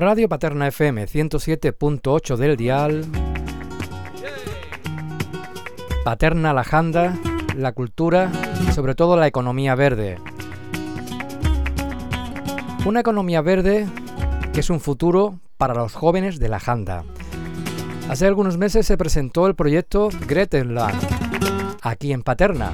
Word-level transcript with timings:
Radio 0.00 0.28
Paterna 0.28 0.68
FM 0.68 1.08
107.8 1.08 2.36
del 2.36 2.56
dial. 2.56 3.04
Paterna 6.04 6.52
la 6.52 6.62
Janda, 6.62 7.18
la 7.56 7.72
cultura 7.72 8.30
y 8.64 8.70
sobre 8.70 8.94
todo 8.94 9.16
la 9.16 9.26
economía 9.26 9.74
verde. 9.74 10.18
Una 12.86 13.00
economía 13.00 13.40
verde 13.42 13.88
que 14.52 14.60
es 14.60 14.70
un 14.70 14.78
futuro 14.78 15.40
para 15.56 15.74
los 15.74 15.94
jóvenes 15.94 16.38
de 16.38 16.48
la 16.48 16.60
Janda. 16.60 17.02
Hace 18.08 18.28
algunos 18.28 18.56
meses 18.56 18.86
se 18.86 18.96
presentó 18.96 19.48
el 19.48 19.56
proyecto 19.56 20.10
Gretenland 20.28 20.94
aquí 21.82 22.12
en 22.12 22.22
Paterna. 22.22 22.70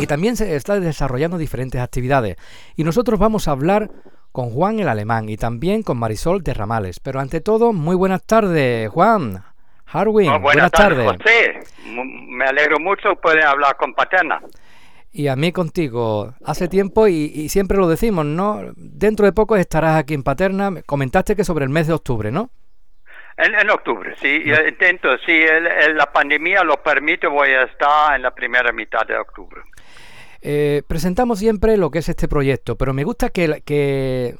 Y 0.00 0.08
también 0.08 0.36
se 0.36 0.56
está 0.56 0.80
desarrollando 0.80 1.38
diferentes 1.38 1.80
actividades. 1.80 2.36
Y 2.74 2.82
nosotros 2.82 3.20
vamos 3.20 3.46
a 3.46 3.52
hablar 3.52 3.92
con 4.32 4.50
Juan 4.50 4.80
el 4.80 4.88
Alemán 4.88 5.28
y 5.28 5.36
también 5.36 5.82
con 5.82 5.98
Marisol 5.98 6.42
de 6.42 6.54
Ramales. 6.54 7.00
Pero 7.00 7.20
ante 7.20 7.40
todo, 7.40 7.72
muy 7.72 7.96
buenas 7.96 8.24
tardes, 8.24 8.88
Juan. 8.90 9.42
Harwin, 9.92 10.30
Oh, 10.30 10.38
buenas, 10.40 10.70
tardes, 10.70 11.04
José. 11.04 11.60
Me 11.84 12.44
alegro 12.44 12.78
mucho 12.78 13.16
poder 13.16 13.44
hablar 13.44 13.76
con 13.76 13.92
Paterna. 13.92 14.40
Y 15.12 15.26
a 15.26 15.34
mí 15.34 15.50
contigo. 15.50 16.34
Hace 16.44 16.68
tiempo 16.68 17.08
y, 17.08 17.32
y 17.34 17.48
siempre 17.48 17.76
lo 17.76 17.88
decimos, 17.88 18.24
¿no? 18.24 18.60
Dentro 18.76 19.26
de 19.26 19.32
poco 19.32 19.56
estarás 19.56 19.96
aquí 19.98 20.14
en 20.14 20.22
Paterna. 20.22 20.70
Comentaste 20.86 21.34
que 21.34 21.42
sobre 21.42 21.64
el 21.64 21.70
mes 21.70 21.88
de 21.88 21.94
octubre, 21.94 22.30
¿no? 22.30 22.50
En, 23.36 23.54
en 23.54 23.70
octubre, 23.70 24.14
sí, 24.20 24.42
yo 24.44 24.54
intento, 24.68 25.16
si 25.24 25.32
el- 25.32 25.66
el- 25.66 25.96
la 25.96 26.12
pandemia 26.12 26.62
lo 26.62 26.82
permite, 26.82 27.26
voy 27.26 27.48
a 27.48 27.62
estar 27.62 28.14
en 28.14 28.22
la 28.22 28.32
primera 28.32 28.70
mitad 28.70 29.06
de 29.06 29.16
octubre. 29.16 29.62
Eh, 30.42 30.82
presentamos 30.88 31.38
siempre 31.38 31.76
lo 31.76 31.90
que 31.90 31.98
es 31.98 32.08
este 32.08 32.28
proyecto, 32.28 32.76
pero 32.76 32.94
me 32.94 33.04
gusta 33.04 33.28
que, 33.30 33.62
que 33.64 34.34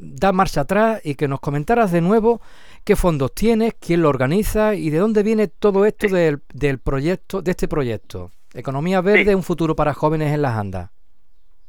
da 0.00 0.32
marcha 0.32 0.62
atrás 0.62 1.00
y 1.04 1.14
que 1.14 1.28
nos 1.28 1.40
comentaras 1.40 1.92
de 1.92 2.00
nuevo 2.00 2.40
qué 2.84 2.96
fondos 2.96 3.34
tienes, 3.34 3.74
quién 3.74 4.02
lo 4.02 4.08
organiza 4.08 4.74
y 4.74 4.90
de 4.90 4.98
dónde 4.98 5.22
viene 5.22 5.48
todo 5.48 5.84
esto 5.84 6.08
del, 6.08 6.40
del 6.54 6.78
proyecto, 6.78 7.42
de 7.42 7.50
este 7.50 7.68
proyecto. 7.68 8.30
Economía 8.54 9.00
verde, 9.02 9.24
Sí. 9.26 9.34
un 9.34 9.42
futuro 9.42 9.74
para 9.76 9.92
jóvenes 9.92 10.32
en 10.32 10.40
las 10.42 10.56
andas. 10.56 10.90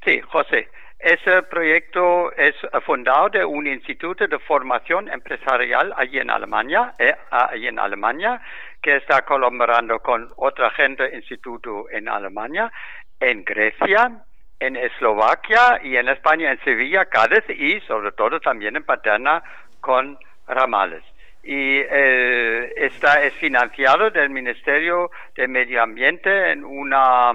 Sí, 0.06 0.22
José, 0.32 0.70
ese 1.00 1.44
proyecto 1.44 2.32
es 2.34 2.56
fundado 2.86 3.30
de 3.30 3.44
un 3.44 3.68
instituto 3.68 4.26
de 4.28 4.40
formación 4.40 5.10
empresarial 5.10 5.94
allí 5.98 6.18
en 6.20 6.30
Alemania, 6.30 6.94
eh, 6.98 7.14
allí 7.30 7.68
en 7.68 7.78
Alemania, 7.80 8.42
que 8.82 8.96
está 8.96 9.24
colaborando 9.24 10.00
con 10.00 10.30
otra 10.38 10.72
gente 10.72 11.14
instituto 11.16 11.90
en 11.92 12.08
Alemania, 12.08 12.72
en 13.20 13.44
Grecia, 13.44 14.24
en 14.60 14.76
Eslovaquia 14.76 15.80
y 15.84 15.98
en 15.98 16.08
España, 16.10 16.52
en 16.52 16.60
Sevilla, 16.64 17.06
Cádiz 17.06 17.44
y 17.50 17.80
sobre 17.82 18.12
todo 18.12 18.40
también 18.40 18.76
en 18.76 18.84
Paterna 18.84 19.44
con 19.80 20.18
Ramales. 20.48 21.04
Y 21.44 21.80
eh, 21.80 22.74
está 22.78 23.22
es 23.24 23.34
financiado 23.36 24.10
del 24.12 24.30
Ministerio 24.30 25.10
de 25.36 25.48
Medio 25.48 25.82
Ambiente 25.82 26.52
en 26.52 26.66
una 26.66 27.32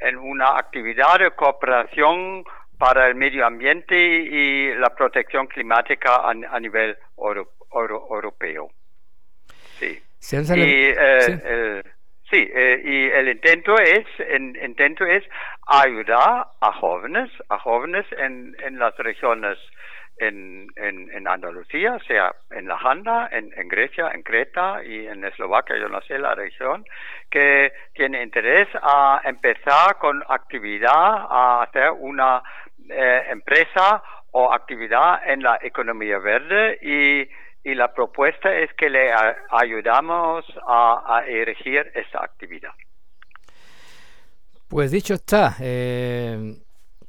en 0.00 0.16
una 0.18 0.58
actividad 0.58 1.18
de 1.18 1.30
cooperación 1.32 2.44
para 2.78 3.08
el 3.08 3.14
medio 3.16 3.44
ambiente 3.44 3.96
y 3.98 4.72
la 4.74 4.94
protección 4.94 5.46
climática 5.48 6.16
a, 6.16 6.30
a 6.30 6.60
nivel 6.60 6.96
euro- 7.16 7.50
euro- 7.72 8.06
europeo. 8.10 8.70
Sí. 9.78 10.00
Se 10.20 10.36
han 10.36 10.44
Y, 10.58 10.62
eh, 10.62 11.20
sí. 11.20 11.32
el- 11.44 11.82
sí, 12.30 12.50
eh, 12.54 12.82
y 12.84 13.04
el 13.10 13.28
intento 13.28 13.78
es, 13.78 14.06
el 14.18 14.56
intento 14.62 15.04
es 15.04 15.24
ayudar 15.66 16.46
a 16.60 16.72
jóvenes, 16.72 17.30
a 17.48 17.58
jóvenes 17.58 18.06
en, 18.16 18.56
en 18.64 18.78
las 18.78 18.96
regiones 18.98 19.58
en, 20.18 20.66
en, 20.76 21.10
en 21.12 21.28
Andalucía, 21.28 21.98
sea, 22.06 22.34
en 22.50 22.66
la 22.66 22.78
Janda, 22.78 23.28
en, 23.30 23.52
en 23.56 23.68
Grecia, 23.68 24.10
en 24.12 24.22
Creta 24.22 24.82
y 24.84 25.06
en 25.06 25.24
Eslovaquia, 25.24 25.76
yo 25.78 25.88
no 25.88 26.00
sé 26.02 26.18
la 26.18 26.34
región, 26.34 26.84
que 27.30 27.72
tiene 27.94 28.22
interés 28.22 28.68
a 28.82 29.20
empezar 29.24 29.96
con 29.98 30.22
actividad, 30.28 30.90
a 30.92 31.62
hacer 31.62 31.90
una 31.98 32.42
eh, 32.88 33.26
empresa 33.30 34.02
o 34.32 34.52
actividad 34.52 35.20
en 35.26 35.42
la 35.42 35.58
economía 35.62 36.18
verde 36.18 36.78
y, 36.82 37.28
y 37.64 37.74
la 37.74 37.92
propuesta 37.92 38.54
es 38.54 38.72
que 38.74 38.88
le 38.90 39.12
a- 39.12 39.36
ayudamos 39.50 40.44
a, 40.66 41.16
a 41.18 41.26
erigir 41.26 41.90
esta 41.94 42.24
actividad. 42.24 42.72
Pues 44.68 44.90
dicho 44.90 45.14
está, 45.14 45.56
eh, 45.60 46.56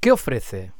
¿qué 0.01 0.11
ofrece? 0.11 0.71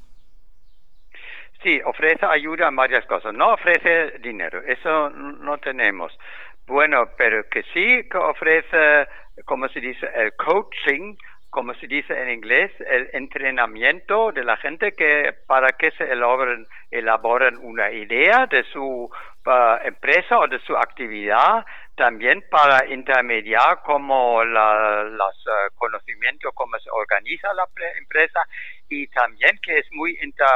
Sí, 1.61 1.81
ofrece 1.83 2.25
ayuda 2.25 2.69
en 2.69 2.75
varias 2.75 3.05
cosas. 3.05 3.33
No 3.33 3.53
ofrece 3.53 4.17
dinero, 4.19 4.61
eso 4.65 5.09
no 5.09 5.57
tenemos. 5.57 6.17
Bueno, 6.65 7.09
pero 7.17 7.43
que 7.49 7.63
sí 7.73 8.07
que 8.09 8.17
ofrece, 8.17 9.07
como 9.45 9.67
se 9.67 9.81
dice, 9.81 10.07
el 10.15 10.33
coaching, 10.35 11.15
como 11.49 11.73
se 11.73 11.87
dice 11.87 12.13
en 12.13 12.29
inglés, 12.29 12.71
el 12.87 13.09
entrenamiento 13.11 14.31
de 14.31 14.43
la 14.43 14.55
gente 14.57 14.93
que 14.93 15.33
para 15.47 15.69
que 15.73 15.91
se 15.91 16.03
elaboren, 16.05 16.65
elaboren 16.91 17.57
una 17.57 17.91
idea 17.91 18.45
de 18.45 18.63
su 18.71 19.09
ah, 19.45 19.79
empresa 19.83 20.37
o 20.39 20.47
de 20.47 20.59
su 20.59 20.75
actividad, 20.75 21.65
también 21.95 22.43
para 22.49 22.85
intermediar 22.87 23.81
como 23.83 24.43
la, 24.43 25.03
los 25.03 25.47
ah, 25.47 25.67
conocimientos, 25.75 26.51
cómo 26.55 26.77
se 26.79 26.89
organiza 26.91 27.53
la 27.53 27.65
pre- 27.67 27.97
empresa 27.97 28.41
y 28.89 29.07
también 29.07 29.57
que 29.61 29.79
es 29.79 29.87
muy 29.91 30.17
inter- 30.21 30.47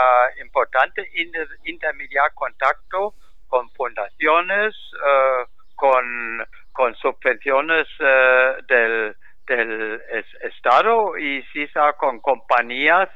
importante 0.42 1.10
inter- 1.16 1.48
intermediar 1.66 2.34
contacto 2.34 3.14
con 3.48 3.70
fundaciones, 3.72 4.74
eh, 4.94 5.46
con, 5.76 6.48
con 6.72 6.96
subvenciones 6.96 7.88
eh, 8.00 8.56
del, 8.68 9.16
del 9.48 10.02
es- 10.12 10.42
Estado 10.54 11.18
y 11.18 11.44
quizá 11.52 11.94
con 11.94 12.20
compañías 12.22 13.10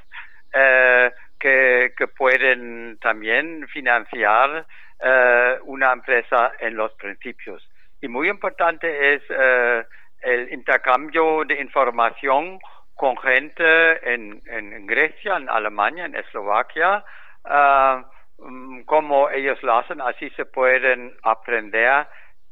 eh, 0.54 1.12
que, 1.40 1.94
que 1.98 2.08
pueden 2.08 2.98
también 3.00 3.68
financiar 3.70 4.66
eh, 5.00 5.58
una 5.66 5.94
empresa 5.94 6.54
en 6.60 6.76
los 6.76 6.92
principios. 6.94 7.68
Y 8.02 8.08
muy 8.08 8.30
importante 8.30 9.16
es 9.16 9.22
eh, 9.30 9.86
el 10.22 10.52
intercambio 10.52 11.44
de 11.46 11.60
información 11.62 12.60
con 12.96 13.16
gente 13.18 14.14
en, 14.14 14.42
en 14.48 14.86
Grecia, 14.88 15.38
en 15.38 15.50
Alemania, 15.50 16.06
en 16.06 16.16
Eslovaquia, 16.16 17.04
ah, 17.46 18.06
mm, 18.40 18.82
cómo 18.82 19.30
ellos 19.30 19.62
lo 19.62 19.78
hacen, 19.78 20.02
así 20.02 20.30
se 20.32 20.46
pueden 20.46 21.14
aprender 21.24 22.08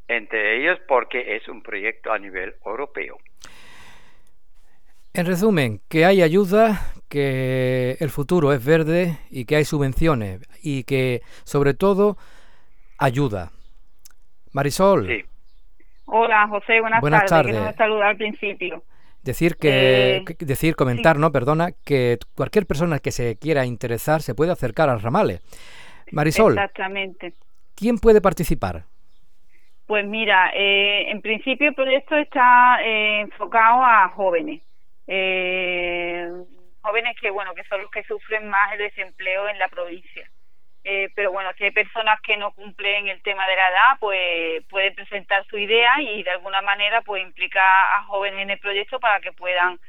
entre 0.08 0.56
ellos 0.58 0.78
porque 0.86 1.36
es 1.36 1.48
un 1.48 1.62
proyecto 1.62 2.12
a 2.12 2.18
nivel 2.18 2.54
europeo. 2.64 3.18
En 5.14 5.26
resumen, 5.26 5.80
que 5.88 6.04
hay 6.04 6.22
ayuda, 6.22 6.78
que 7.08 7.96
el 8.00 8.10
futuro 8.10 8.52
es 8.52 8.64
verde 8.64 9.18
y 9.30 9.46
que 9.46 9.56
hay 9.56 9.64
subvenciones 9.64 10.42
y 10.62 10.84
que 10.84 11.22
sobre 11.44 11.74
todo 11.74 12.16
ayuda. 12.98 13.50
Marisol, 14.52 15.06
Sí. 15.06 15.24
Hola, 16.08 16.46
José, 16.48 16.80
buenas, 16.80 17.00
Buenas 17.00 17.24
tardes. 17.26 17.56
Tardes. 17.56 17.76
saludar 17.76 18.08
al 18.10 18.16
principio. 18.16 18.82
decir 19.22 19.56
que, 19.56 20.18
Eh, 20.18 20.24
decir 20.38 20.76
comentar, 20.76 21.18
no, 21.18 21.32
perdona, 21.32 21.70
que 21.84 22.16
cualquier 22.36 22.64
persona 22.64 23.00
que 23.00 23.10
se 23.10 23.36
quiera 23.38 23.64
interesar 23.66 24.22
se 24.22 24.34
puede 24.36 24.52
acercar 24.52 24.88
a 24.88 24.96
Ramales. 24.98 25.40
Marisol, 26.12 26.52
Exactamente. 26.52 27.34
¿quién 27.74 27.98
puede 27.98 28.20
participar? 28.20 28.84
Pues 29.86 30.06
mira, 30.06 30.50
eh, 30.54 31.10
en 31.10 31.20
principio 31.22 31.68
el 31.68 31.74
proyecto 31.74 32.16
está 32.16 32.78
eh, 32.84 33.20
enfocado 33.22 33.82
a 33.84 34.08
jóvenes. 34.10 34.62
Eh, 35.08 36.28
jóvenes 36.82 37.16
que, 37.20 37.30
bueno, 37.30 37.52
que 37.54 37.64
son 37.64 37.82
los 37.82 37.90
que 37.90 38.04
sufren 38.04 38.48
más 38.48 38.72
el 38.74 38.78
desempleo 38.78 39.48
en 39.48 39.58
la 39.58 39.66
provincia. 39.68 40.30
Eh, 40.88 41.10
pero 41.16 41.32
bueno, 41.32 41.50
si 41.58 41.64
hay 41.64 41.72
personas 41.72 42.20
que 42.22 42.36
no 42.36 42.52
cumplen 42.52 43.08
el 43.08 43.20
tema 43.22 43.44
de 43.48 43.56
la 43.56 43.68
edad, 43.70 43.98
pues 43.98 44.64
pueden 44.70 44.94
presentar 44.94 45.44
su 45.46 45.58
idea 45.58 45.90
y 46.00 46.22
de 46.22 46.30
alguna 46.30 46.62
manera 46.62 47.02
pues 47.02 47.24
implicar 47.24 47.64
a 47.96 48.04
jóvenes 48.04 48.40
en 48.42 48.50
el 48.50 48.60
proyecto 48.60 49.00
para 49.00 49.18
que 49.20 49.32
puedan 49.32 49.80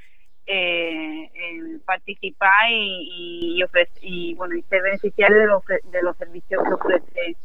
eh, 0.47 1.29
eh, 1.35 1.77
participar 1.85 2.71
y, 2.71 3.57
y, 3.59 3.61
ofrece- 3.61 3.99
y, 4.01 4.33
bueno 4.33 4.55
y 4.55 4.63
ser 4.63 4.81
beneficiarios 4.81 5.39
de 5.39 5.45
los, 5.45 5.63
de 5.91 6.01
los 6.01 6.17
servicios 6.17 6.63
que 6.63 6.73
ofrece 6.73 7.35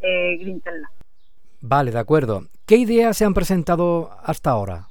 eh, 0.00 0.36
Greenterland. 0.38 0.86
Vale, 1.60 1.90
de 1.90 1.98
acuerdo. 1.98 2.42
¿Qué 2.68 2.76
ideas 2.76 3.16
se 3.16 3.24
han 3.24 3.34
presentado 3.34 4.10
hasta 4.22 4.50
ahora? 4.50 4.86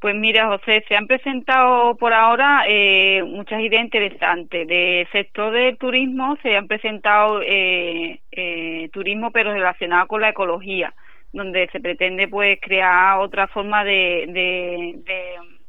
Pues 0.00 0.14
mira, 0.14 0.46
José, 0.46 0.84
se 0.86 0.94
han 0.94 1.08
presentado 1.08 1.96
por 1.96 2.12
ahora 2.12 2.62
eh, 2.68 3.20
muchas 3.24 3.60
ideas 3.60 3.82
interesantes. 3.82 4.66
Del 4.68 5.08
sector 5.10 5.52
del 5.52 5.76
turismo 5.76 6.36
se 6.40 6.56
han 6.56 6.68
presentado 6.68 7.42
eh, 7.42 8.20
eh, 8.30 8.88
turismo, 8.92 9.32
pero 9.32 9.52
relacionado 9.52 10.06
con 10.06 10.20
la 10.20 10.28
ecología, 10.28 10.94
donde 11.32 11.68
se 11.72 11.80
pretende 11.80 12.28
pues 12.28 12.60
crear 12.62 13.18
otra 13.18 13.48
forma 13.48 13.82
de, 13.82 15.02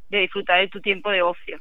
de, 0.08 0.20
disfrutar 0.20 0.60
de 0.60 0.68
tu 0.68 0.80
tiempo 0.80 1.10
de 1.10 1.22
ocio. 1.22 1.58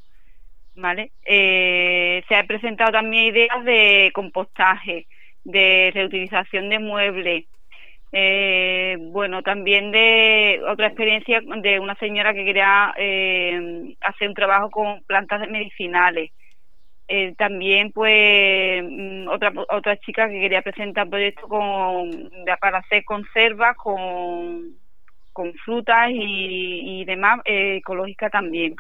¿Vale? 0.76 1.12
Eh, 1.26 2.24
se 2.28 2.36
han 2.36 2.46
presentado 2.46 2.92
también 2.92 3.26
ideas 3.36 3.66
de 3.66 4.12
compostaje, 4.14 5.08
de 5.44 5.90
reutilización 5.94 6.70
de 6.70 6.78
muebles. 6.78 7.46
Eh, 8.12 8.98
bueno, 9.12 9.44
también 9.44 9.92
de 9.92 10.62
otra 10.68 10.88
experiencia 10.88 11.42
de 11.62 11.80
una 11.80 11.96
señora 11.96 12.34
que 12.34 12.44
quería 12.44 12.94
eh, 12.98 13.96
hacer 14.02 14.30
un 14.30 14.34
trabajo 14.34 14.72
con 14.72 15.04
plantas 15.04 15.48
medicinales. 15.50 16.32
Eh, 17.08 17.36
también, 17.38 17.92
pues, 17.92 18.84
mm, 18.84 19.28
otra 19.30 19.52
otra 19.70 19.98
chica 19.98 20.28
que 20.30 20.40
quería 20.40 20.62
presentar 20.62 21.10
proyectos 21.10 21.50
con, 21.50 22.32
para 22.62 22.80
hacer 22.80 23.04
conservas 23.06 23.76
con, 23.78 24.76
con 25.34 25.54
frutas 25.66 26.10
y, 26.12 27.02
y 27.02 27.06
demás, 27.06 27.42
eh, 27.46 27.78
ecológica 27.78 28.30
también. 28.30 28.76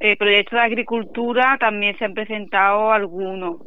Eh, 0.00 0.16
proyectos 0.16 0.58
de 0.58 0.64
agricultura 0.66 1.56
también 1.60 1.98
se 1.98 2.04
han 2.06 2.14
presentado 2.14 2.92
algunos. 2.92 3.62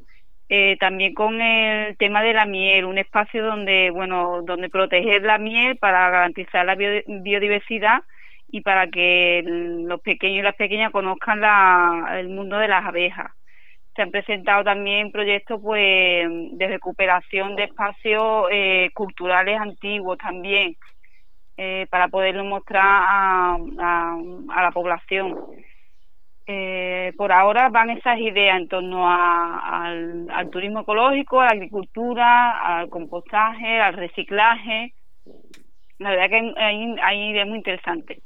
Eh, 0.53 0.75
también 0.81 1.13
con 1.13 1.39
el 1.39 1.95
tema 1.95 2.21
de 2.21 2.33
la 2.33 2.45
miel, 2.45 2.83
un 2.83 2.97
espacio 2.97 3.41
donde, 3.41 3.89
bueno, 3.89 4.41
donde 4.41 4.67
proteger 4.67 5.21
la 5.23 5.37
miel 5.37 5.77
para 5.77 6.09
garantizar 6.09 6.65
la 6.65 6.75
biodiversidad 6.75 8.03
y 8.49 8.59
para 8.59 8.87
que 8.89 9.43
los 9.45 10.01
pequeños 10.01 10.39
y 10.39 10.41
las 10.41 10.55
pequeñas 10.55 10.91
conozcan 10.91 11.39
la, 11.39 12.17
el 12.19 12.27
mundo 12.27 12.57
de 12.57 12.67
las 12.67 12.83
abejas. 12.85 13.31
Se 13.95 14.01
han 14.01 14.11
presentado 14.11 14.65
también 14.65 15.13
proyectos 15.13 15.61
pues 15.61 16.27
de 16.27 16.67
recuperación 16.67 17.55
de 17.55 17.63
espacios 17.63 18.47
eh, 18.51 18.89
culturales 18.93 19.57
antiguos 19.57 20.17
también 20.17 20.75
eh, 21.55 21.87
para 21.89 22.09
poderlo 22.09 22.43
mostrar 22.43 22.83
a, 22.83 23.55
a 23.55 24.61
la 24.63 24.71
población. 24.73 25.33
Eh, 26.47 27.13
por 27.17 27.31
ahora 27.31 27.69
van 27.69 27.91
esas 27.91 28.19
ideas 28.19 28.59
en 28.59 28.67
torno 28.67 29.09
al, 29.09 30.49
turismo 30.51 30.81
ecológico, 30.81 31.39
a 31.39 31.45
la 31.45 31.51
agricultura, 31.51 32.79
al 32.79 32.89
compostaje, 32.89 33.79
al 33.79 33.93
reciclaje. 33.93 34.93
La 35.99 36.09
verdad 36.09 36.29
que 36.29 36.53
hay, 36.57 36.95
hay 37.03 37.29
ideas 37.29 37.47
muy 37.47 37.57
interesantes. 37.57 38.19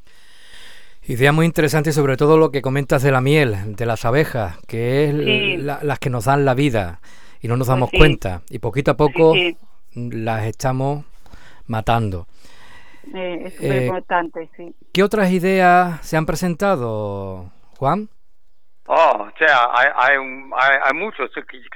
Ideas 1.07 1.33
muy 1.35 1.45
interesantes 1.45 1.93
sobre 1.93 2.17
todo 2.17 2.37
lo 2.37 2.49
que 2.49 2.63
comentas 2.63 3.03
de 3.03 3.11
la 3.11 3.21
miel, 3.21 3.75
de 3.75 3.85
las 3.85 4.05
abejas, 4.05 4.57
que 4.67 5.05
es 5.05 5.13
las 5.63 5.99
que 5.99 6.09
nos 6.09 6.25
dan 6.25 6.45
la 6.45 6.55
vida 6.55 6.99
y 7.41 7.47
no 7.47 7.57
nos 7.57 7.67
damos 7.67 7.91
pues 7.91 7.99
cuenta. 7.99 8.41
Y 8.49 8.57
poquito 8.57 8.91
a 8.91 8.97
poco 8.97 9.35
las 9.93 10.45
estamos 10.45 11.05
matando. 11.67 12.25
Eh, 13.13 13.43
es 13.45 13.61
muy 13.61 13.69
eh, 13.69 13.85
importante, 13.85 14.49
sí. 14.57 14.73
¿Qué 14.91 15.03
otras 15.03 15.31
ideas 15.31 16.03
se 16.03 16.17
han 16.17 16.25
presentado, 16.25 17.51
Juan? 17.77 18.09
Oh, 18.87 19.17
o 19.17 19.37
sea, 19.39 19.67
hay, 19.73 19.87
hay, 19.95 20.17
hay, 20.17 20.77
hay 20.83 20.93
muchos, 20.93 21.31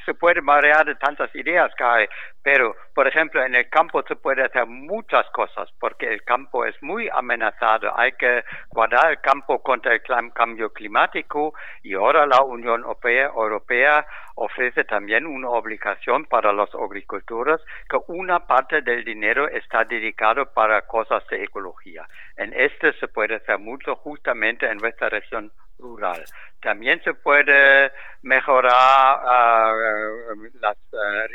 se, 0.05 0.13
puede 0.13 0.41
marear 0.41 0.85
de 0.85 0.93
tantas 0.93 1.33
ideas 1.33 1.73
que 1.75 1.83
hay, 1.83 2.07
pero, 2.43 2.75
por 2.93 3.07
ejemplo, 3.07 3.43
en 3.43 3.55
el 3.55 3.67
campo 3.67 4.03
se 4.07 4.15
puede 4.15 4.43
hacer 4.43 4.67
muchas 4.67 5.27
cosas, 5.31 5.67
porque 5.79 6.13
el 6.13 6.21
campo 6.21 6.65
es 6.65 6.75
muy 6.83 7.09
amenazado, 7.11 7.97
hay 7.97 8.11
que 8.11 8.43
guardar 8.69 9.09
el 9.09 9.21
campo 9.21 9.63
contra 9.63 9.95
el 9.95 10.03
cambio 10.03 10.71
climático 10.71 11.55
y 11.81 11.95
ahora 11.95 12.27
la 12.27 12.43
Unión 12.43 12.81
Europea, 12.81 13.31
Europea 13.35 14.05
ofrece 14.35 14.83
también 14.83 15.25
una 15.25 15.49
obligación 15.49 16.25
para 16.25 16.53
los 16.53 16.69
agricultores 16.75 17.59
que 17.89 17.97
una 18.07 18.45
parte 18.45 18.83
del 18.83 19.03
dinero 19.03 19.49
está 19.49 19.83
dedicado 19.83 20.45
para 20.53 20.83
cosas 20.83 21.25
de 21.31 21.43
ecología. 21.43 22.07
En 22.37 22.53
este 22.53 22.93
se 22.99 23.07
puede 23.07 23.37
hacer 23.37 23.57
mucho 23.57 23.95
justamente 23.95 24.69
en 24.69 24.77
nuestra 24.77 25.09
región 25.09 25.51
rural. 25.79 26.23
También 26.61 27.01
se 27.03 27.13
puede 27.13 27.91
mejorar 28.21 29.19
uh, 29.23 30.43
las 30.59 30.77
uh, 30.91 31.27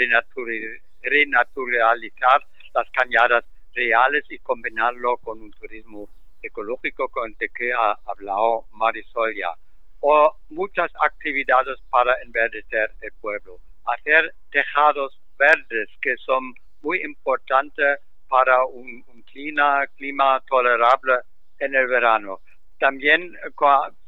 renaturalizar 1.03 2.43
las 2.75 2.91
cañadas 2.91 3.45
reales 3.75 4.25
y 4.29 4.39
combinarlo 4.39 5.17
con 5.19 5.41
un 5.41 5.51
turismo 5.53 6.09
ecológico 6.43 7.09
con 7.09 7.35
el 7.39 7.51
que 7.53 7.73
ha 7.73 7.97
hablado 8.07 8.67
Marisol 8.73 9.35
ya. 9.35 9.55
O 10.01 10.37
muchas 10.51 10.93
actividades 11.03 11.81
para 11.91 12.15
enverdecer 12.23 12.91
el 13.01 13.13
pueblo. 13.21 13.59
Hacer 13.87 14.35
tejados 14.51 15.19
verdes 15.39 15.89
que 16.03 16.17
son 16.19 16.55
muy 16.83 17.01
importantes 17.03 18.01
para 18.29 18.65
un, 18.67 19.03
clima 19.97 20.43
tolerable 20.49 21.15
en 21.59 21.75
el 21.75 21.87
verano. 21.87 22.41
También 22.85 23.33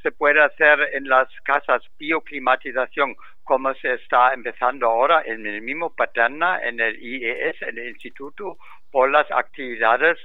se 0.02 0.12
puede 0.12 0.43
hacer 0.43 0.90
en 0.93 1.08
las 1.08 1.28
casas 1.44 1.82
bioclimatización, 1.99 3.17
como 3.43 3.73
se 3.73 3.94
está 3.94 4.34
empezando 4.34 4.87
ahora 4.87 5.23
en 5.25 5.46
el 5.46 5.62
mismo 5.62 5.94
Paterna, 5.94 6.61
en 6.62 6.78
el 6.78 7.02
IES, 7.02 7.62
en 7.62 7.78
el 7.78 7.88
Instituto, 7.88 8.58
por 8.93 9.11
las 9.11 9.31
actividades 9.31 10.19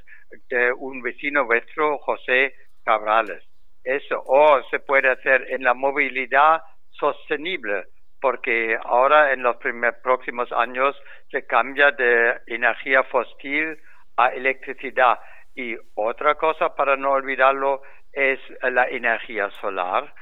de 0.50 0.74
un 0.74 1.01
vecino 1.01 1.45
vuestro, 1.45 1.98
José 2.00 2.53
Cabrales. 2.83 3.42
Eso, 3.86 4.21
o 4.25 4.62
se 4.69 4.80
puede 4.80 5.09
hacer 5.09 5.45
en 5.50 5.63
la 5.63 5.74
movilidad 5.74 6.62
sostenible, 6.89 7.86
porque 8.19 8.77
ahora 8.83 9.31
en 9.31 9.44
los 9.44 9.56
primeros 9.56 9.95
próximos 10.03 10.51
años 10.51 10.94
se 11.30 11.45
cambia 11.45 11.92
de 11.92 12.38
energía 12.48 13.03
fósil 13.03 13.77
a 14.18 14.27
electricidad. 14.27 15.19
Y 15.56 15.75
otra 15.95 16.36
cosa, 16.36 16.75
para 16.75 16.95
no 16.95 17.12
olvidarlo, 17.12 17.81
es 18.13 18.39
la 18.62 18.88
energía 18.88 19.50
solar, 19.62 20.13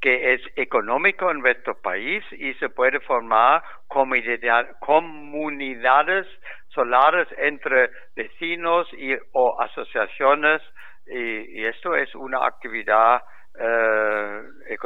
que 0.00 0.34
es 0.34 0.40
económico 0.56 1.30
en 1.30 1.40
nuestro 1.40 1.80
país 1.80 2.24
y 2.32 2.54
se 2.54 2.68
puede 2.68 3.00
formar 3.00 3.62
comunidades 3.88 6.26
solares 6.68 7.26
entre 7.38 7.90
vecinos 8.14 8.86
y, 8.92 9.16
o 9.32 9.60
asociaciones 9.60 10.62
y, 11.06 11.64
esto 11.64 11.96
es 11.96 12.14
una 12.14 12.46
actividad 12.46 13.22
eh, 13.58 14.42
eh, 14.68 14.78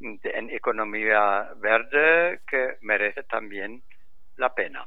en 0.00 0.50
economía 0.50 1.48
verde 1.56 2.40
que 2.46 2.76
merece 2.82 3.22
también 3.24 3.82
la 4.36 4.52
pena. 4.52 4.84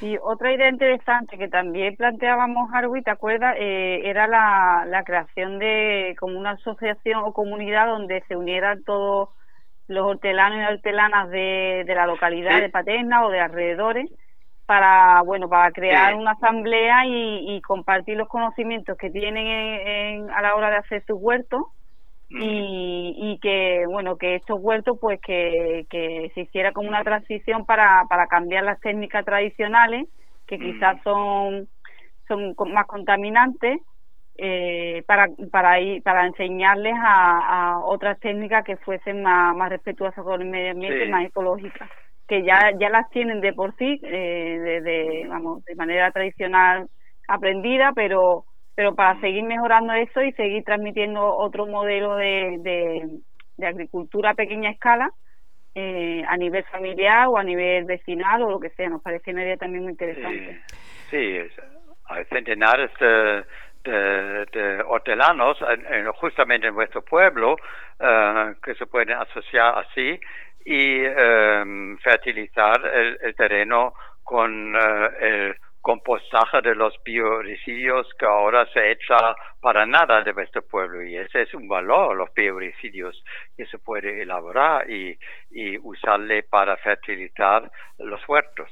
Y 0.00 0.18
otra 0.22 0.52
idea 0.52 0.68
interesante 0.68 1.38
que 1.38 1.48
también 1.48 1.96
planteábamos, 1.96 2.70
Arwi, 2.72 3.02
¿te 3.02 3.10
acuerdas? 3.10 3.56
Eh, 3.58 4.02
era 4.04 4.26
la, 4.26 4.84
la 4.86 5.04
creación 5.04 5.58
de 5.58 6.14
como 6.18 6.38
una 6.38 6.50
asociación 6.50 7.22
o 7.24 7.32
comunidad 7.32 7.86
donde 7.86 8.22
se 8.28 8.36
unieran 8.36 8.84
todos 8.84 9.30
los 9.88 10.06
hortelanos 10.06 10.58
y 10.58 10.74
hortelanas 10.74 11.30
de, 11.30 11.84
de 11.86 11.94
la 11.94 12.06
localidad 12.06 12.60
de 12.60 12.68
Paterna 12.68 13.24
o 13.24 13.30
de 13.30 13.40
alrededores 13.40 14.10
para 14.66 15.22
bueno 15.22 15.48
para 15.48 15.70
crear 15.70 16.14
una 16.16 16.32
asamblea 16.32 17.06
y, 17.06 17.56
y, 17.56 17.60
compartir 17.62 18.16
los 18.16 18.28
conocimientos 18.28 18.98
que 18.98 19.10
tienen 19.10 20.28
a 20.30 20.42
la 20.42 20.56
hora 20.56 20.70
de 20.70 20.76
hacer 20.76 21.04
sus 21.06 21.16
huertos 21.20 21.62
y, 22.28 23.14
y 23.16 23.38
que 23.38 23.84
bueno 23.86 24.16
que 24.16 24.34
estos 24.34 24.58
huertos 24.60 24.98
pues 25.00 25.20
que, 25.20 25.86
que 25.88 26.30
se 26.34 26.40
hiciera 26.42 26.72
como 26.72 26.88
una 26.88 27.04
transición 27.04 27.64
para, 27.64 28.04
para 28.08 28.26
cambiar 28.26 28.64
las 28.64 28.80
técnicas 28.80 29.24
tradicionales 29.24 30.08
que 30.46 30.58
quizás 30.58 31.00
son 31.04 31.68
son 32.26 32.54
más 32.72 32.86
contaminantes 32.86 33.80
eh, 34.38 35.02
para 35.06 35.28
para 35.50 35.80
ir, 35.80 36.02
para 36.02 36.26
enseñarles 36.26 36.94
a, 36.98 37.74
a, 37.74 37.78
otras 37.84 38.18
técnicas 38.20 38.64
que 38.64 38.76
fuesen 38.76 39.22
más, 39.22 39.56
más 39.56 39.70
respetuosas 39.70 40.24
con 40.24 40.42
el 40.42 40.48
medio 40.48 40.72
ambiente 40.72 41.08
más 41.08 41.26
ecológicas 41.26 41.88
que 42.26 42.42
ya 42.42 42.72
ya 42.78 42.90
las 42.90 43.08
tienen 43.10 43.40
de 43.40 43.52
por 43.52 43.74
sí 43.76 44.00
eh, 44.02 44.80
de, 44.82 45.26
vamos 45.28 45.64
de 45.64 45.76
manera 45.76 46.10
tradicional 46.10 46.88
aprendida 47.28 47.92
pero 47.94 48.44
pero 48.76 48.94
para 48.94 49.18
seguir 49.20 49.42
mejorando 49.42 49.94
eso 49.94 50.22
y 50.22 50.32
seguir 50.32 50.62
transmitiendo 50.62 51.24
otro 51.24 51.66
modelo 51.66 52.14
de, 52.16 52.58
de, 53.56 53.66
agricultura 53.66 54.30
a 54.30 54.34
pequeña 54.34 54.70
escala 54.70 55.10
eh, 55.74 56.22
a 56.28 56.36
nivel 56.36 56.62
familiar 56.64 57.26
o 57.28 57.38
a 57.38 57.42
nivel 57.42 57.86
vecinal 57.86 58.42
o 58.42 58.50
lo 58.50 58.60
que 58.60 58.68
sea, 58.70 58.90
nos 58.90 59.02
parece 59.02 59.32
una 59.32 59.42
idea 59.42 59.56
también 59.56 59.82
muy 59.82 59.92
interesante. 59.92 60.60
Sí, 61.10 61.38
hay 62.04 62.24
centenares 62.26 62.90
de, 63.00 63.44
de, 64.52 64.82
hortelanos 64.86 65.58
justamente 66.16 66.66
en 66.66 66.74
vuestro 66.74 67.02
pueblo 67.02 67.56
eh, 67.98 68.54
que 68.62 68.74
se 68.74 68.86
pueden 68.86 69.12
asociar 69.12 69.78
así 69.78 70.20
y 70.66 71.00
eh, 71.02 71.96
fertilizar 72.02 72.78
el, 72.92 73.18
el, 73.22 73.34
terreno 73.34 73.94
con 74.22 74.74
el 75.20 75.56
compostaje 75.86 76.62
de 76.62 76.74
los 76.74 76.94
bioresiduos 77.04 78.08
que 78.18 78.26
ahora 78.26 78.66
se 78.72 78.90
echa 78.90 79.36
para 79.60 79.86
nada 79.86 80.20
de 80.24 80.32
nuestro 80.32 80.62
pueblo 80.62 81.04
y 81.04 81.16
ese 81.16 81.42
es 81.42 81.54
un 81.54 81.68
valor, 81.68 82.16
los 82.16 82.28
bioresiduos 82.34 83.22
que 83.56 83.66
se 83.66 83.78
puede 83.78 84.20
elaborar 84.20 84.90
y, 84.90 85.16
y 85.52 85.78
usarle 85.78 86.42
para 86.42 86.76
fertilizar 86.78 87.70
los 87.98 88.20
huertos. 88.28 88.68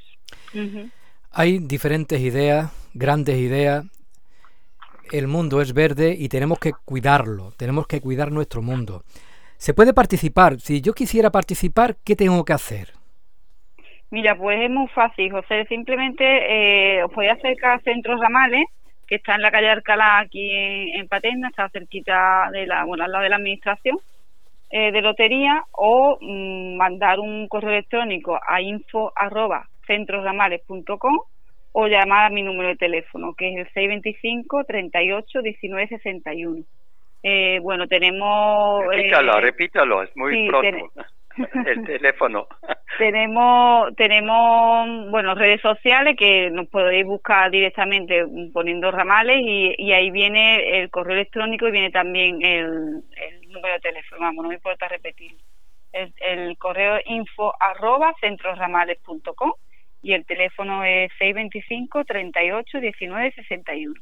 Hay 1.31 1.59
diferentes 1.59 2.19
ideas, 2.19 2.69
grandes 2.93 3.37
ideas. 3.37 3.85
El 5.09 5.27
mundo 5.27 5.61
es 5.61 5.73
verde 5.73 6.13
y 6.19 6.27
tenemos 6.27 6.59
que 6.59 6.73
cuidarlo, 6.83 7.53
tenemos 7.55 7.87
que 7.87 8.01
cuidar 8.01 8.29
nuestro 8.29 8.61
mundo. 8.61 9.03
¿Se 9.55 9.73
puede 9.73 9.93
participar? 9.93 10.59
Si 10.59 10.81
yo 10.81 10.91
quisiera 10.91 11.29
participar, 11.29 11.95
¿qué 12.03 12.17
tengo 12.17 12.43
que 12.43 12.51
hacer? 12.51 13.04
Mira, 14.15 14.33
pues 14.37 14.61
es 14.61 14.69
muy 14.69 14.87
fácil, 14.87 15.29
José. 15.29 15.65
Simplemente 15.65 16.23
eh, 16.23 17.03
os 17.03 17.11
podéis 17.11 17.33
acercar 17.33 17.71
a 17.71 17.79
Centros 17.79 18.17
Ramales, 18.17 18.63
que 19.05 19.15
está 19.15 19.35
en 19.35 19.41
la 19.41 19.51
calle 19.51 19.67
Alcalá, 19.67 20.19
aquí 20.19 20.51
en, 20.53 21.05
Paterna, 21.09 21.49
está 21.49 21.67
cerquita 21.67 22.49
de 22.53 22.65
la, 22.65 22.85
bueno, 22.85 23.03
al 23.03 23.11
lado 23.11 23.25
de 23.25 23.29
la 23.29 23.35
administración 23.35 23.97
eh, 24.71 24.93
de 24.93 25.01
lotería, 25.01 25.65
o 25.73 26.17
mm, 26.21 26.77
mandar 26.77 27.19
un 27.19 27.49
correo 27.49 27.71
electrónico 27.71 28.39
a 28.41 28.61
info 28.61 29.11
arroba 29.17 29.67
centrosramales.com 29.85 31.19
o 31.73 31.87
llamar 31.87 32.27
a 32.27 32.33
mi 32.33 32.41
número 32.41 32.69
de 32.69 32.77
teléfono, 32.77 33.33
que 33.33 33.49
es 33.49 33.57
el 33.57 33.73
625 33.73 34.63
38 34.63 35.41
19 35.41 35.87
61. 35.89 36.63
Eh, 37.21 37.59
bueno, 37.61 37.85
tenemos... 37.87 38.81
Repítalo, 38.87 39.39
eh, 39.39 39.41
repítalo, 39.41 40.03
es 40.03 40.15
muy 40.15 40.47
pronto. 40.47 41.03
el 41.65 41.85
teléfono. 41.85 42.47
tenemos, 42.97 43.95
tenemos, 43.95 45.09
bueno, 45.09 45.35
redes 45.35 45.61
sociales 45.61 46.15
que 46.17 46.49
nos 46.51 46.67
podéis 46.67 47.05
buscar 47.05 47.51
directamente 47.51 48.25
poniendo 48.53 48.91
ramales 48.91 49.37
y, 49.41 49.91
ahí 49.91 50.11
viene 50.11 50.79
el 50.79 50.89
correo 50.89 51.15
electrónico 51.15 51.67
y 51.67 51.71
viene 51.71 51.91
también 51.91 52.41
el, 52.41 53.03
número 53.49 53.73
de 53.75 53.79
teléfono, 53.79 54.21
vamos, 54.21 54.43
no 54.43 54.49
me 54.49 54.55
importa 54.55 54.87
repetir. 54.87 55.31
El, 55.93 56.13
el 56.19 56.57
correo 56.57 56.99
info 57.05 57.53
arroba 57.59 58.13
centrosramales.com 58.19 59.53
y 60.01 60.13
el 60.13 60.25
teléfono 60.25 60.83
es 60.83 61.09
625 61.17 62.03
38 62.03 62.79
19 62.79 63.31
61 63.31 63.93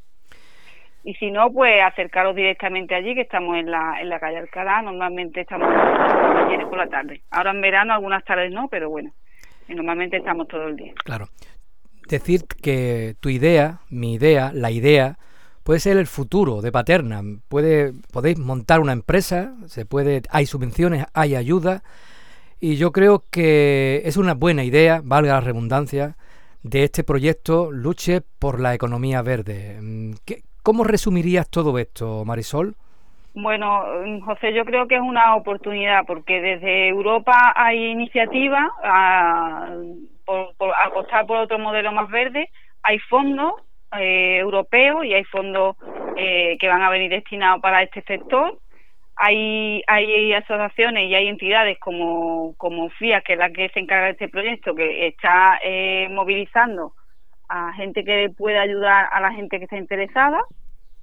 y 1.04 1.14
si 1.16 1.32
no, 1.32 1.52
pues 1.52 1.82
acercaros 1.84 2.36
directamente 2.36 2.96
allí, 2.96 3.14
que 3.14 3.22
estamos 3.22 3.58
en 3.58 3.70
la, 3.70 4.00
en 4.00 4.10
la 4.10 4.20
calle 4.20 4.38
Alcalá, 4.38 4.82
normalmente 4.82 5.42
estamos 5.42 5.68
por 5.68 6.70
por 6.70 6.78
la 6.78 6.88
tarde. 6.88 7.22
Ahora 7.30 7.52
en 7.52 7.62
verano 7.62 7.94
algunas 7.94 8.24
tardes 8.24 8.52
no, 8.52 8.68
pero 8.70 8.90
bueno, 8.90 9.12
normalmente 9.68 10.18
estamos 10.18 10.48
todo 10.48 10.68
el 10.68 10.76
día. 10.76 10.94
Claro. 11.04 11.28
Decir 12.08 12.42
que 12.62 13.16
tu 13.20 13.30
idea, 13.30 13.80
mi 13.90 14.14
idea, 14.14 14.52
la 14.54 14.72
idea, 14.72 15.18
puede 15.64 15.80
ser 15.80 15.98
el 15.98 16.08
futuro 16.08 16.62
de 16.62 16.72
Paterna. 16.72 17.22
Puede, 17.50 17.94
podéis 18.12 18.40
montar 18.40 18.80
una 18.80 18.94
empresa, 18.94 19.56
se 19.68 19.86
puede, 19.86 20.22
hay 20.30 20.46
subvenciones, 20.46 21.06
hay 21.14 21.36
ayuda, 21.36 21.84
y 22.60 22.78
yo 22.78 22.92
creo 22.92 23.24
que 23.30 24.02
es 24.06 24.16
una 24.16 24.36
buena 24.36 24.64
idea, 24.64 25.02
valga 25.04 25.34
la 25.34 25.42
redundancia, 25.42 26.16
de 26.62 26.86
este 26.86 27.04
proyecto 27.04 27.72
Luche 27.72 28.22
por 28.40 28.62
la 28.62 28.74
economía 28.74 29.22
verde. 29.22 29.80
¿Qué, 30.26 30.44
¿Cómo 30.64 30.86
resumirías 30.86 31.50
todo 31.50 31.78
esto, 31.78 32.24
Marisol? 32.26 32.76
Bueno, 33.36 33.84
José, 34.24 34.54
yo 34.54 34.64
creo 34.64 34.88
que 34.88 34.96
es 34.96 35.02
una 35.02 35.36
oportunidad 35.36 36.06
porque 36.06 36.40
desde 36.40 36.88
Europa 36.88 37.52
hay 37.54 37.88
iniciativas 37.88 38.70
a, 38.82 39.76
por, 40.24 40.54
apostar 40.86 41.26
por 41.26 41.38
otro 41.38 41.60
modelo 41.60 41.92
más 41.92 42.10
verde, 42.10 42.50
hay 42.82 42.98
fondos 43.00 43.54
eh, 44.00 44.38
europeos 44.38 45.04
y 45.04 45.14
hay 45.14 45.26
fondos 45.26 45.76
eh, 46.16 46.58
que 46.60 46.68
van 46.70 46.82
a 46.82 46.90
venir 46.90 47.10
destinados 47.10 47.62
para 47.62 47.84
este 47.84 48.02
sector. 48.04 48.58
Hay, 49.18 49.84
hay 49.88 50.34
asociaciones 50.34 51.10
y 51.10 51.16
hay 51.16 51.28
entidades 51.28 51.78
como, 51.80 52.56
como 52.56 52.90
FIA, 52.90 53.22
que 53.22 53.34
es 53.34 53.40
la 53.40 53.52
que 53.52 53.70
se 53.70 53.80
encarga 53.80 54.06
de 54.06 54.12
este 54.12 54.30
proyecto, 54.30 54.74
que 54.74 55.08
está 55.08 55.60
eh, 55.64 56.08
movilizando 56.10 56.94
a 57.50 57.74
gente 57.74 58.04
que 58.04 58.30
pueda 58.36 58.62
ayudar 58.62 59.08
a 59.12 59.22
la 59.22 59.32
gente 59.32 59.58
que 59.58 59.66
está 59.66 59.78
interesada 59.78 60.42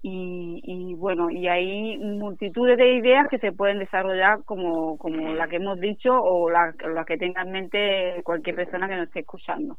y, 0.03 0.95
bueno, 0.97 1.31
y 1.31 1.47
hay 1.47 1.99
multitudes 1.99 2.79
de 2.79 2.95
ideas 2.95 3.29
que 3.29 3.39
se 3.39 3.53
pueden 3.53 3.79
desarrollar 3.79 4.43
como, 4.45 4.97
como 4.97 5.35
la 5.35 5.47
que 5.49 5.57
hemos 5.57 5.79
dicho 5.79 6.19
o 6.19 6.51
la, 6.51 6.73
la 6.95 7.05
que 7.05 7.19
tenga 7.19 7.43
en 7.43 7.53
mente 7.53 8.23
cualquier 8.25 8.57
persona 8.57 8.89
que 8.89 8.97
nos 8.97 9.09
esté 9.09 9.21
escuchando. 9.21 9.77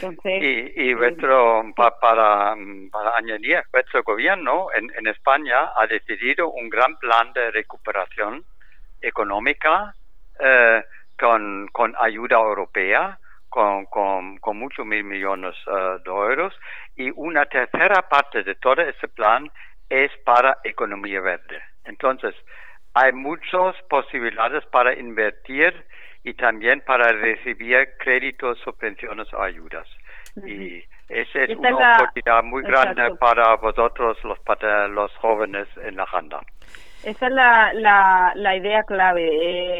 Entonces, 0.00 0.42
y, 0.42 0.90
y 0.90 0.94
vuestro, 0.94 1.64
para, 1.74 2.54
para 2.92 3.16
añadir, 3.16 3.62
vuestro 3.72 4.02
gobierno 4.02 4.66
en, 4.76 4.90
en 4.96 5.06
España 5.08 5.72
ha 5.74 5.86
decidido 5.86 6.50
un 6.50 6.68
gran 6.68 6.96
plan 6.98 7.32
de 7.32 7.50
recuperación 7.50 8.44
económica 9.00 9.94
eh, 10.38 10.82
con, 11.18 11.68
con 11.72 11.94
ayuda 11.98 12.36
europea 12.38 13.18
con, 13.48 13.86
con, 13.86 14.38
con 14.38 14.58
muchos 14.58 14.84
mil 14.86 15.04
millones 15.04 15.54
uh, 15.66 15.98
de 16.02 16.10
euros 16.10 16.54
y 16.96 17.10
una 17.14 17.46
tercera 17.46 18.08
parte 18.08 18.42
de 18.42 18.54
todo 18.56 18.82
ese 18.82 19.08
plan 19.08 19.50
es 19.88 20.10
para 20.24 20.58
economía 20.64 21.20
verde. 21.20 21.60
Entonces, 21.84 22.34
hay 22.94 23.12
muchas 23.12 23.76
posibilidades 23.88 24.64
para 24.66 24.92
invertir 24.94 25.72
y 26.24 26.34
también 26.34 26.82
para 26.82 27.12
recibir 27.12 27.88
créditos, 27.98 28.58
subvenciones 28.60 29.32
o 29.32 29.42
ayudas. 29.42 29.86
Y 30.44 30.84
esa 31.08 31.42
es 31.42 31.56
una 31.56 31.96
oportunidad 31.96 32.42
muy 32.44 32.62
grande 32.62 33.14
para 33.16 33.54
vosotros, 33.56 34.18
los, 34.24 34.38
los 34.90 35.12
jóvenes 35.16 35.68
en 35.82 35.96
la 35.96 36.06
Janda. 36.06 36.40
Esa 37.04 37.26
es 37.26 37.32
la, 37.32 37.72
la, 37.74 38.32
la 38.34 38.56
idea 38.56 38.82
clave. 38.82 39.28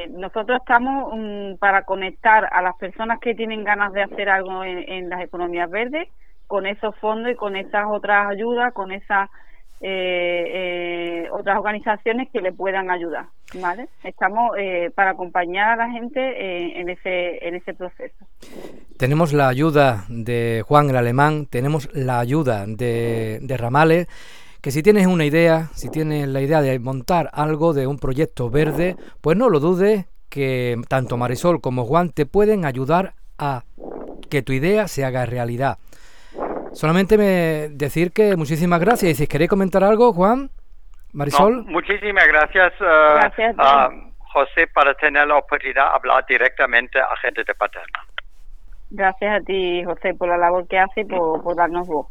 Eh, 0.02 0.08
nosotros 0.10 0.60
estamos 0.60 1.12
mm, 1.14 1.56
para 1.58 1.82
conectar 1.82 2.48
a 2.50 2.62
las 2.62 2.76
personas 2.76 3.18
que 3.20 3.34
tienen 3.34 3.64
ganas 3.64 3.92
de 3.92 4.02
hacer 4.02 4.28
algo 4.28 4.62
en, 4.64 5.08
las 5.08 5.22
economías 5.22 5.68
verdes 5.68 6.08
con 6.46 6.66
esos 6.66 6.94
fondos 6.96 7.32
y 7.32 7.34
con 7.34 7.56
esas 7.56 7.86
otras 7.90 8.30
ayudas, 8.30 8.72
con 8.72 8.92
esas 8.92 9.28
eh, 9.80 11.24
eh, 11.24 11.28
otras 11.30 11.58
organizaciones 11.58 12.28
que 12.32 12.40
le 12.40 12.52
puedan 12.52 12.90
ayudar. 12.90 13.26
¿vale? 13.60 13.88
Estamos 14.04 14.52
para 14.94 15.10
acompañar 15.10 15.70
a 15.70 15.86
la 15.86 15.90
gente 15.90 16.80
en, 16.80 16.88
ese, 16.88 17.46
en 17.46 17.56
ese 17.56 17.74
proceso. 17.74 18.26
Tenemos 18.96 19.32
la 19.32 19.48
ayuda 19.48 20.04
de 20.08 20.62
Juan 20.66 20.90
el 20.90 20.96
Alemán, 20.96 21.46
tenemos 21.46 21.88
la 21.94 22.20
ayuda 22.20 22.64
de, 22.66 23.38
de 23.42 23.56
Ramales 23.56 24.08
que 24.62 24.70
si 24.70 24.82
tienes 24.82 25.06
una 25.06 25.24
idea, 25.24 25.68
si 25.74 25.90
tienes 25.90 26.28
la 26.28 26.40
idea 26.40 26.60
de 26.60 26.78
montar 26.78 27.30
algo 27.32 27.72
de 27.72 27.86
un 27.86 27.98
proyecto 27.98 28.50
verde, 28.50 28.96
pues 29.20 29.36
no 29.36 29.48
lo 29.48 29.60
dudes 29.60 30.06
que 30.28 30.76
tanto 30.88 31.16
Marisol 31.16 31.60
como 31.60 31.84
Juan 31.84 32.10
te 32.10 32.26
pueden 32.26 32.64
ayudar 32.64 33.14
a 33.38 33.62
que 34.30 34.42
tu 34.42 34.52
idea 34.52 34.88
se 34.88 35.04
haga 35.04 35.26
realidad. 35.26 35.78
Solamente 36.72 37.16
me 37.16 37.68
decir 37.70 38.12
que 38.12 38.36
muchísimas 38.36 38.80
gracias. 38.80 39.12
Y 39.12 39.14
si 39.14 39.26
queréis 39.26 39.48
comentar 39.48 39.82
algo, 39.82 40.12
Juan, 40.12 40.50
Marisol. 41.12 41.64
muchísimas 41.64 42.26
gracias, 42.28 42.72
uh, 42.80 43.58
a 43.58 43.90
José, 44.18 44.66
para 44.66 44.94
tener 44.94 45.26
la 45.26 45.36
oportunidad 45.36 45.90
de 45.90 45.96
hablar 45.96 46.26
directamente 46.28 47.00
a 47.00 47.16
gente 47.22 47.42
de 47.44 47.54
Paterna. 47.54 48.04
Gracias 48.90 49.42
a 49.42 49.44
ti, 49.44 49.84
José, 49.84 50.14
por 50.14 50.28
la 50.28 50.38
labor 50.38 50.66
que 50.66 50.78
hace 50.78 51.02
y 51.02 51.04
por, 51.04 51.54
darnos 51.54 51.86
voz. 51.86 52.06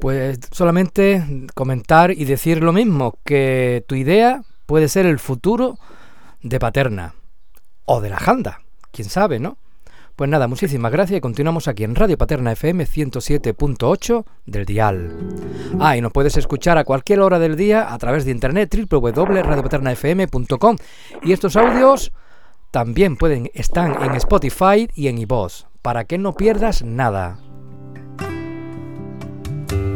Pues 0.00 0.38
solamente 0.52 1.22
comentar 1.54 2.12
y 2.12 2.24
decir 2.24 2.62
lo 2.62 2.72
mismo, 2.72 3.14
que 3.24 3.84
tu 3.88 3.96
idea 3.96 4.42
puede 4.66 4.88
ser 4.88 5.06
el 5.06 5.18
futuro 5.18 5.78
de 6.42 6.60
Paterna 6.60 7.14
o 7.84 8.00
de 8.00 8.10
la 8.10 8.18
Janda, 8.18 8.60
quién 8.92 9.08
sabe, 9.08 9.40
¿no? 9.40 9.58
Pues 10.14 10.30
nada, 10.30 10.48
muchísimas 10.48 10.92
gracias 10.92 11.18
y 11.18 11.20
continuamos 11.20 11.68
aquí 11.68 11.84
en 11.84 11.94
Radio 11.94 12.16
Paterna 12.16 12.52
FM 12.52 12.84
107.8 12.84 14.24
del 14.46 14.64
dial. 14.64 15.14
Ah, 15.78 15.94
y 15.96 16.00
nos 16.00 16.10
puedes 16.10 16.38
escuchar 16.38 16.78
a 16.78 16.84
cualquier 16.84 17.20
hora 17.20 17.38
del 17.38 17.54
día 17.54 17.92
a 17.92 17.98
través 17.98 18.24
de 18.24 18.30
internet 18.30 18.74
www.radiopaternafm.com 18.90 20.76
y 21.22 21.32
estos 21.32 21.54
audios 21.56 22.12
también 22.70 23.16
pueden 23.16 23.50
estar 23.52 24.02
en 24.02 24.14
Spotify 24.14 24.88
y 24.94 25.08
en 25.08 25.18
iVoox 25.18 25.66
para 25.86 26.02
que 26.02 26.18
no 26.18 26.34
pierdas 26.34 26.82
nada. 26.82 27.38